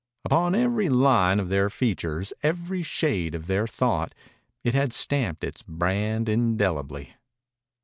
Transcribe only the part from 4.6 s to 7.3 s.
it had stamped its brand indelibly.